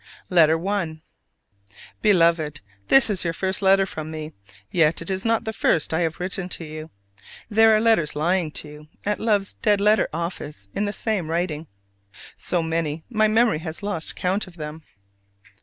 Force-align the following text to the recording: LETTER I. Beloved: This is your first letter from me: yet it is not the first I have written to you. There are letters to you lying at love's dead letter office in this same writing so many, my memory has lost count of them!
LETTER 0.31 0.57
I. 0.67 0.99
Beloved: 2.01 2.61
This 2.87 3.07
is 3.07 3.23
your 3.23 3.33
first 3.33 3.61
letter 3.61 3.85
from 3.85 4.09
me: 4.09 4.33
yet 4.71 4.99
it 4.99 5.11
is 5.11 5.23
not 5.25 5.43
the 5.43 5.53
first 5.53 5.93
I 5.93 5.99
have 5.99 6.19
written 6.19 6.49
to 6.49 6.65
you. 6.65 6.89
There 7.51 7.75
are 7.75 7.79
letters 7.79 8.13
to 8.13 8.17
you 8.17 8.19
lying 8.23 8.53
at 9.05 9.19
love's 9.19 9.53
dead 9.53 9.79
letter 9.79 10.09
office 10.11 10.69
in 10.73 10.85
this 10.85 10.97
same 10.97 11.29
writing 11.29 11.67
so 12.35 12.63
many, 12.63 13.03
my 13.11 13.27
memory 13.27 13.59
has 13.59 13.83
lost 13.83 14.15
count 14.15 14.47
of 14.47 14.55
them! 14.57 14.81